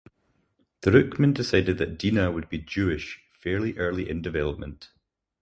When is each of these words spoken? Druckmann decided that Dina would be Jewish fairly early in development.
Druckmann 0.81 1.31
decided 1.35 1.77
that 1.77 1.99
Dina 1.99 2.31
would 2.31 2.49
be 2.49 2.57
Jewish 2.57 3.21
fairly 3.33 3.77
early 3.77 4.09
in 4.09 4.23
development. 4.23 4.89